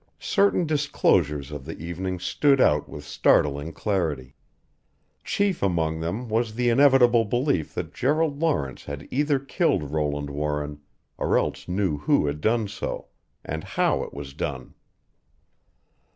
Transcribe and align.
Certain 0.17 0.65
disclosures 0.65 1.51
of 1.51 1.63
the 1.63 1.77
evening 1.77 2.17
stood 2.17 2.59
out 2.59 2.89
with 2.89 3.03
startling 3.03 3.71
clarity. 3.71 4.33
Chief 5.23 5.61
among 5.61 5.99
them 5.99 6.27
was 6.27 6.55
the 6.55 6.69
inevitable 6.69 7.23
belief 7.23 7.75
that 7.75 7.93
Gerald 7.93 8.39
Lawrence 8.39 8.85
had 8.85 9.07
either 9.11 9.37
killed 9.37 9.91
Roland 9.91 10.31
Warren 10.31 10.81
or 11.19 11.37
else 11.37 11.67
knew 11.67 11.99
who 11.99 12.25
had 12.25 12.41
done 12.41 12.67
so 12.67 13.09
and 13.45 13.63
how 13.63 14.01
it 14.01 14.11
was 14.11 14.33
done. 14.33 14.73